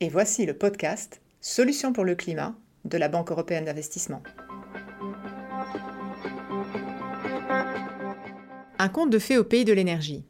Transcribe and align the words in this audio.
et 0.00 0.08
voici 0.08 0.46
le 0.46 0.54
podcast 0.54 1.20
Solutions 1.42 1.92
pour 1.92 2.04
le 2.04 2.14
climat 2.14 2.54
de 2.86 2.96
la 2.96 3.08
Banque 3.08 3.30
européenne 3.30 3.66
d'investissement. 3.66 4.22
Un 8.78 8.88
conte 8.88 9.10
de 9.10 9.18
fées 9.18 9.36
au 9.36 9.44
pays 9.44 9.66
de 9.66 9.74
l'énergie. 9.74 10.24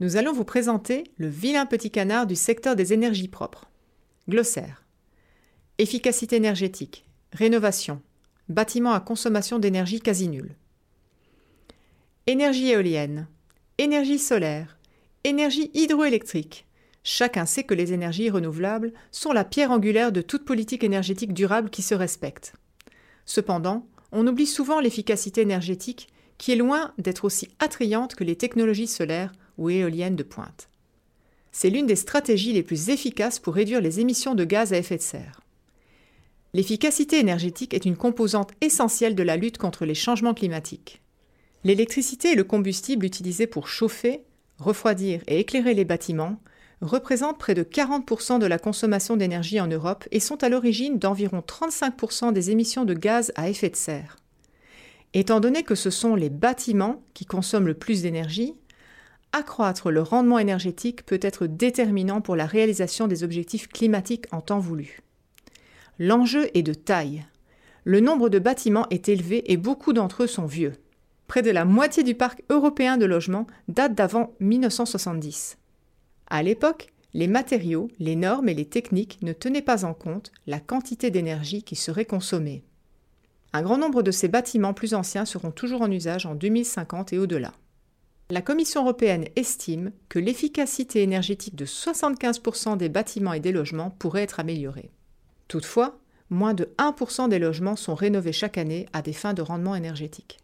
Nous 0.00 0.16
allons 0.16 0.32
vous 0.32 0.44
présenter 0.44 1.04
le 1.18 1.28
vilain 1.28 1.66
petit 1.66 1.92
canard 1.92 2.26
du 2.26 2.34
secteur 2.34 2.74
des 2.74 2.92
énergies 2.92 3.28
propres. 3.28 3.70
Glossaire. 4.28 4.84
Efficacité 5.78 6.36
énergétique, 6.36 7.04
rénovation, 7.32 8.02
bâtiment 8.48 8.92
à 8.92 9.00
consommation 9.00 9.60
d'énergie 9.60 10.00
quasi 10.00 10.28
nulle. 10.28 10.56
Énergie 12.26 12.70
éolienne, 12.70 13.28
énergie 13.78 14.18
solaire, 14.18 14.78
énergie 15.22 15.70
hydroélectrique. 15.74 16.66
Chacun 17.02 17.46
sait 17.46 17.64
que 17.64 17.74
les 17.74 17.92
énergies 17.92 18.30
renouvelables 18.30 18.92
sont 19.10 19.32
la 19.32 19.44
pierre 19.44 19.70
angulaire 19.70 20.12
de 20.12 20.20
toute 20.20 20.44
politique 20.44 20.84
énergétique 20.84 21.32
durable 21.32 21.70
qui 21.70 21.82
se 21.82 21.94
respecte. 21.94 22.52
Cependant, 23.24 23.86
on 24.12 24.26
oublie 24.26 24.46
souvent 24.46 24.80
l'efficacité 24.80 25.40
énergétique 25.40 26.08
qui 26.36 26.52
est 26.52 26.56
loin 26.56 26.92
d'être 26.98 27.24
aussi 27.24 27.48
attrayante 27.58 28.14
que 28.14 28.24
les 28.24 28.36
technologies 28.36 28.86
solaires 28.86 29.32
ou 29.58 29.70
éoliennes 29.70 30.16
de 30.16 30.22
pointe. 30.22 30.68
C'est 31.52 31.70
l'une 31.70 31.86
des 31.86 31.96
stratégies 31.96 32.52
les 32.52 32.62
plus 32.62 32.90
efficaces 32.90 33.38
pour 33.38 33.54
réduire 33.54 33.80
les 33.80 34.00
émissions 34.00 34.34
de 34.34 34.44
gaz 34.44 34.72
à 34.72 34.78
effet 34.78 34.96
de 34.96 35.02
serre. 35.02 35.40
L'efficacité 36.52 37.18
énergétique 37.18 37.74
est 37.74 37.84
une 37.84 37.96
composante 37.96 38.52
essentielle 38.60 39.14
de 39.14 39.22
la 39.22 39.36
lutte 39.36 39.58
contre 39.58 39.84
les 39.84 39.94
changements 39.94 40.34
climatiques. 40.34 41.00
L'électricité 41.62 42.32
et 42.32 42.34
le 42.34 42.44
combustible 42.44 43.06
utilisés 43.06 43.46
pour 43.46 43.68
chauffer, 43.68 44.22
refroidir 44.58 45.22
et 45.26 45.38
éclairer 45.38 45.74
les 45.74 45.84
bâtiments 45.84 46.40
représentent 46.80 47.38
près 47.38 47.54
de 47.54 47.62
40% 47.62 48.38
de 48.38 48.46
la 48.46 48.58
consommation 48.58 49.16
d'énergie 49.16 49.60
en 49.60 49.66
Europe 49.66 50.06
et 50.10 50.20
sont 50.20 50.42
à 50.42 50.48
l'origine 50.48 50.98
d'environ 50.98 51.42
35% 51.46 52.32
des 52.32 52.50
émissions 52.50 52.84
de 52.84 52.94
gaz 52.94 53.32
à 53.34 53.48
effet 53.48 53.68
de 53.68 53.76
serre. 53.76 54.16
Étant 55.12 55.40
donné 55.40 55.62
que 55.62 55.74
ce 55.74 55.90
sont 55.90 56.14
les 56.14 56.30
bâtiments 56.30 57.02
qui 57.14 57.26
consomment 57.26 57.66
le 57.66 57.74
plus 57.74 58.02
d'énergie, 58.02 58.54
accroître 59.32 59.90
le 59.90 60.02
rendement 60.02 60.38
énergétique 60.38 61.04
peut 61.04 61.20
être 61.22 61.46
déterminant 61.46 62.20
pour 62.20 62.36
la 62.36 62.46
réalisation 62.46 63.08
des 63.08 63.24
objectifs 63.24 63.68
climatiques 63.68 64.26
en 64.32 64.40
temps 64.40 64.58
voulu. 64.58 65.00
L'enjeu 65.98 66.48
est 66.54 66.62
de 66.62 66.74
taille. 66.74 67.26
Le 67.84 68.00
nombre 68.00 68.28
de 68.28 68.38
bâtiments 68.38 68.86
est 68.90 69.08
élevé 69.08 69.52
et 69.52 69.56
beaucoup 69.56 69.92
d'entre 69.92 70.24
eux 70.24 70.26
sont 70.26 70.46
vieux. 70.46 70.72
Près 71.26 71.42
de 71.42 71.50
la 71.50 71.64
moitié 71.64 72.02
du 72.02 72.14
parc 72.14 72.42
européen 72.48 72.96
de 72.96 73.04
logements 73.04 73.46
date 73.68 73.94
d'avant 73.94 74.32
1970. 74.40 75.59
À 76.30 76.44
l'époque, 76.44 76.92
les 77.12 77.26
matériaux, 77.26 77.88
les 77.98 78.14
normes 78.14 78.48
et 78.48 78.54
les 78.54 78.64
techniques 78.64 79.18
ne 79.22 79.32
tenaient 79.32 79.62
pas 79.62 79.84
en 79.84 79.94
compte 79.94 80.30
la 80.46 80.60
quantité 80.60 81.10
d'énergie 81.10 81.64
qui 81.64 81.74
serait 81.74 82.04
consommée. 82.04 82.62
Un 83.52 83.62
grand 83.62 83.78
nombre 83.78 84.04
de 84.04 84.12
ces 84.12 84.28
bâtiments 84.28 84.74
plus 84.74 84.94
anciens 84.94 85.24
seront 85.24 85.50
toujours 85.50 85.82
en 85.82 85.90
usage 85.90 86.26
en 86.26 86.36
2050 86.36 87.12
et 87.12 87.18
au-delà. 87.18 87.52
La 88.30 88.42
Commission 88.42 88.82
européenne 88.82 89.24
estime 89.34 89.90
que 90.08 90.20
l'efficacité 90.20 91.02
énergétique 91.02 91.56
de 91.56 91.66
75% 91.66 92.76
des 92.76 92.88
bâtiments 92.88 93.32
et 93.32 93.40
des 93.40 93.50
logements 93.50 93.90
pourrait 93.90 94.22
être 94.22 94.38
améliorée. 94.38 94.92
Toutefois, 95.48 95.98
moins 96.30 96.54
de 96.54 96.72
1% 96.78 97.28
des 97.28 97.40
logements 97.40 97.74
sont 97.74 97.96
rénovés 97.96 98.32
chaque 98.32 98.56
année 98.56 98.86
à 98.92 99.02
des 99.02 99.12
fins 99.12 99.34
de 99.34 99.42
rendement 99.42 99.74
énergétique. 99.74 100.38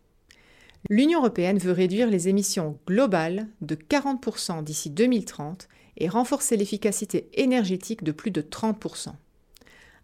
L'Union 0.88 1.20
européenne 1.20 1.58
veut 1.58 1.72
réduire 1.72 2.08
les 2.08 2.28
émissions 2.28 2.78
globales 2.86 3.48
de 3.60 3.74
40% 3.74 4.62
d'ici 4.62 4.90
2030 4.90 5.68
et 5.98 6.08
renforcer 6.08 6.56
l'efficacité 6.56 7.28
énergétique 7.34 8.04
de 8.04 8.12
plus 8.12 8.30
de 8.30 8.42
30%. 8.42 9.10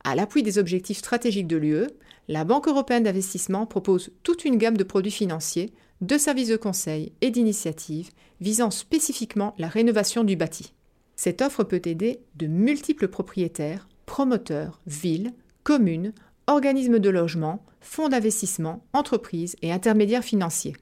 À 0.05 0.15
l'appui 0.15 0.43
des 0.43 0.59
objectifs 0.59 0.99
stratégiques 0.99 1.47
de 1.47 1.57
l'UE, 1.57 1.87
la 2.29 2.45
Banque 2.45 2.69
européenne 2.69 3.05
d'investissement 3.05 3.67
propose 3.67 4.11
toute 4.23 4.45
une 4.45 4.57
gamme 4.57 4.77
de 4.77 4.85
produits 4.85 5.11
financiers, 5.11 5.73
de 6.01 6.19
services 6.19 6.49
de 6.49 6.57
conseil 6.57 7.13
et 7.21 7.31
d'initiatives 7.31 8.11
visant 8.41 8.71
spécifiquement 8.71 9.55
la 9.59 9.69
rénovation 9.69 10.25
du 10.25 10.35
bâti. 10.35 10.73
Cette 11.15 11.43
offre 11.43 11.63
peut 11.63 11.83
aider 11.85 12.21
de 12.35 12.49
multiples 12.49 13.09
propriétaires 13.09 13.89
promoteurs, 14.07 14.81
villes, 14.87 15.33
communes, 15.63 16.13
organismes 16.47 16.99
de 16.99 17.11
logement, 17.11 17.65
fonds 17.81 18.09
d'investissement, 18.09 18.85
entreprises 18.93 19.57
et 19.63 19.73
intermédiaires 19.73 20.25
financiers. 20.25 20.77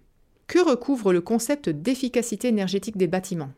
Que 0.47 0.59
recouvre 0.59 1.13
le 1.13 1.21
concept 1.21 1.69
d'efficacité 1.69 2.49
énergétique 2.49 2.97
des 2.97 3.07
bâtiments? 3.07 3.53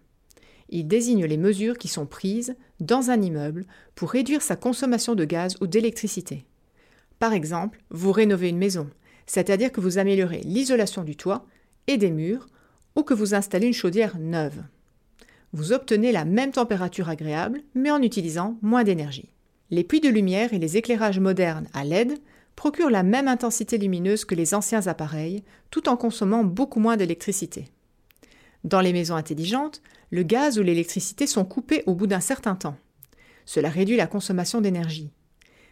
Il 0.68 0.88
désigne 0.88 1.26
les 1.26 1.36
mesures 1.36 1.78
qui 1.78 1.88
sont 1.88 2.06
prises 2.06 2.56
dans 2.80 3.10
un 3.10 3.20
immeuble 3.20 3.66
pour 3.94 4.10
réduire 4.10 4.42
sa 4.42 4.56
consommation 4.56 5.14
de 5.14 5.24
gaz 5.24 5.56
ou 5.60 5.66
d'électricité. 5.66 6.46
Par 7.18 7.32
exemple, 7.32 7.82
vous 7.90 8.10
rénovez 8.10 8.48
une 8.48 8.58
maison, 8.58 8.88
c'est-à-dire 9.26 9.70
que 9.70 9.80
vous 9.80 9.98
améliorez 9.98 10.40
l'isolation 10.40 11.04
du 11.04 11.16
toit 11.16 11.46
et 11.86 11.98
des 11.98 12.10
murs 12.10 12.46
ou 12.96 13.02
que 13.02 13.14
vous 13.14 13.34
installez 13.34 13.66
une 13.66 13.72
chaudière 13.72 14.18
neuve. 14.18 14.62
Vous 15.52 15.72
obtenez 15.72 16.12
la 16.12 16.24
même 16.24 16.52
température 16.52 17.08
agréable, 17.08 17.60
mais 17.74 17.90
en 17.90 18.00
utilisant 18.00 18.58
moins 18.62 18.84
d'énergie. 18.84 19.30
Les 19.72 19.84
puits 19.84 20.00
de 20.00 20.10
lumière 20.10 20.52
et 20.52 20.58
les 20.58 20.76
éclairages 20.76 21.18
modernes 21.18 21.66
à 21.72 21.82
LED 21.82 22.18
procurent 22.56 22.90
la 22.90 23.02
même 23.02 23.26
intensité 23.26 23.78
lumineuse 23.78 24.26
que 24.26 24.34
les 24.34 24.52
anciens 24.52 24.86
appareils, 24.86 25.42
tout 25.70 25.88
en 25.88 25.96
consommant 25.96 26.44
beaucoup 26.44 26.78
moins 26.78 26.98
d'électricité. 26.98 27.70
Dans 28.64 28.82
les 28.82 28.92
maisons 28.92 29.16
intelligentes, 29.16 29.80
le 30.10 30.24
gaz 30.24 30.58
ou 30.58 30.62
l'électricité 30.62 31.26
sont 31.26 31.46
coupés 31.46 31.84
au 31.86 31.94
bout 31.94 32.06
d'un 32.06 32.20
certain 32.20 32.54
temps. 32.54 32.76
Cela 33.46 33.70
réduit 33.70 33.96
la 33.96 34.06
consommation 34.06 34.60
d'énergie. 34.60 35.10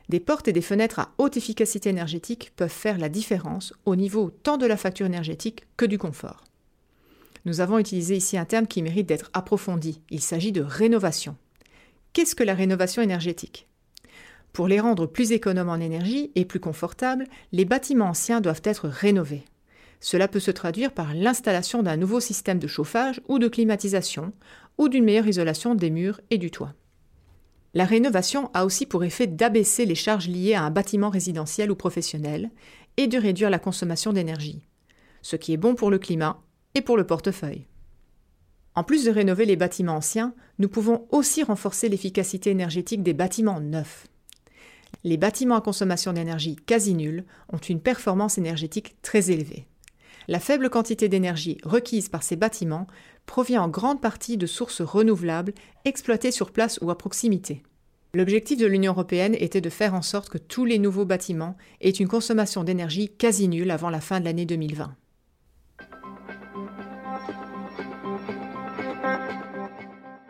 Des 0.08 0.18
portes 0.18 0.48
et 0.48 0.54
des 0.54 0.62
fenêtres 0.62 1.00
à 1.00 1.12
haute 1.18 1.36
efficacité 1.36 1.90
énergétique 1.90 2.52
peuvent 2.56 2.70
faire 2.70 2.96
la 2.96 3.10
différence 3.10 3.74
au 3.84 3.96
niveau 3.96 4.30
tant 4.30 4.56
de 4.56 4.64
la 4.64 4.78
facture 4.78 5.04
énergétique 5.04 5.66
que 5.76 5.84
du 5.84 5.98
confort. 5.98 6.44
Nous 7.44 7.60
avons 7.60 7.78
utilisé 7.78 8.16
ici 8.16 8.38
un 8.38 8.46
terme 8.46 8.66
qui 8.66 8.82
mérite 8.82 9.06
d'être 9.06 9.30
approfondi. 9.34 10.00
Il 10.08 10.22
s'agit 10.22 10.52
de 10.52 10.62
rénovation. 10.62 11.36
Qu'est-ce 12.14 12.34
que 12.34 12.44
la 12.44 12.54
rénovation 12.54 13.02
énergétique? 13.02 13.66
Pour 14.52 14.68
les 14.68 14.80
rendre 14.80 15.06
plus 15.06 15.32
économes 15.32 15.68
en 15.68 15.76
énergie 15.76 16.32
et 16.34 16.44
plus 16.44 16.60
confortables, 16.60 17.26
les 17.52 17.64
bâtiments 17.64 18.08
anciens 18.08 18.40
doivent 18.40 18.62
être 18.64 18.88
rénovés. 18.88 19.44
Cela 20.00 20.28
peut 20.28 20.40
se 20.40 20.50
traduire 20.50 20.92
par 20.92 21.14
l'installation 21.14 21.82
d'un 21.82 21.96
nouveau 21.96 22.20
système 22.20 22.58
de 22.58 22.66
chauffage 22.66 23.20
ou 23.28 23.38
de 23.38 23.48
climatisation, 23.48 24.32
ou 24.78 24.88
d'une 24.88 25.04
meilleure 25.04 25.28
isolation 25.28 25.74
des 25.74 25.90
murs 25.90 26.20
et 26.30 26.38
du 26.38 26.50
toit. 26.50 26.74
La 27.74 27.84
rénovation 27.84 28.50
a 28.54 28.64
aussi 28.64 28.86
pour 28.86 29.04
effet 29.04 29.26
d'abaisser 29.26 29.86
les 29.86 29.94
charges 29.94 30.26
liées 30.26 30.54
à 30.54 30.62
un 30.64 30.70
bâtiment 30.70 31.10
résidentiel 31.10 31.70
ou 31.70 31.76
professionnel 31.76 32.50
et 32.96 33.06
de 33.06 33.18
réduire 33.18 33.50
la 33.50 33.60
consommation 33.60 34.12
d'énergie, 34.12 34.66
ce 35.22 35.36
qui 35.36 35.52
est 35.52 35.58
bon 35.58 35.74
pour 35.74 35.90
le 35.90 35.98
climat 35.98 36.40
et 36.74 36.80
pour 36.80 36.96
le 36.96 37.06
portefeuille. 37.06 37.66
En 38.74 38.82
plus 38.82 39.04
de 39.04 39.10
rénover 39.10 39.44
les 39.44 39.56
bâtiments 39.56 39.96
anciens, 39.96 40.34
nous 40.58 40.68
pouvons 40.68 41.06
aussi 41.10 41.42
renforcer 41.42 41.88
l'efficacité 41.88 42.50
énergétique 42.50 43.02
des 43.02 43.14
bâtiments 43.14 43.60
neufs 43.60 44.06
les 45.04 45.16
bâtiments 45.16 45.56
à 45.56 45.60
consommation 45.60 46.12
d'énergie 46.12 46.56
quasi 46.56 46.94
nulle 46.94 47.24
ont 47.52 47.58
une 47.58 47.80
performance 47.80 48.38
énergétique 48.38 48.96
très 49.02 49.30
élevée. 49.30 49.66
La 50.28 50.40
faible 50.40 50.70
quantité 50.70 51.08
d'énergie 51.08 51.58
requise 51.64 52.08
par 52.08 52.22
ces 52.22 52.36
bâtiments 52.36 52.86
provient 53.26 53.62
en 53.62 53.68
grande 53.68 54.00
partie 54.00 54.36
de 54.36 54.46
sources 54.46 54.80
renouvelables 54.80 55.54
exploitées 55.84 56.30
sur 56.30 56.50
place 56.52 56.78
ou 56.82 56.90
à 56.90 56.98
proximité. 56.98 57.62
L'objectif 58.12 58.58
de 58.58 58.66
l'Union 58.66 58.92
européenne 58.92 59.36
était 59.38 59.60
de 59.60 59.70
faire 59.70 59.94
en 59.94 60.02
sorte 60.02 60.28
que 60.28 60.38
tous 60.38 60.64
les 60.64 60.78
nouveaux 60.78 61.04
bâtiments 61.04 61.56
aient 61.80 61.90
une 61.90 62.08
consommation 62.08 62.64
d'énergie 62.64 63.08
quasi 63.08 63.48
nulle 63.48 63.70
avant 63.70 63.90
la 63.90 64.00
fin 64.00 64.20
de 64.20 64.24
l'année 64.24 64.46
2020. 64.46 64.94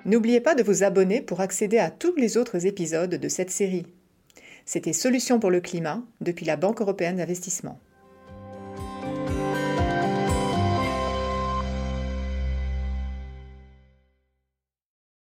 N'oubliez 0.05 0.41
pas 0.41 0.55
de 0.55 0.63
vous 0.63 0.83
abonner 0.83 1.21
pour 1.21 1.41
accéder 1.41 1.79
à 1.79 1.91
tous 1.91 2.15
les 2.17 2.37
autres 2.37 2.67
épisodes 2.67 3.15
de 3.15 3.29
cette 3.29 3.51
série. 3.51 3.87
C'était 4.73 4.93
Solutions 4.93 5.41
pour 5.41 5.51
le 5.51 5.61
climat 5.61 6.01
depuis 6.21 6.47
la 6.47 6.55
Banque 6.55 6.81
européenne 6.81 7.17
d'investissement. 7.17 7.81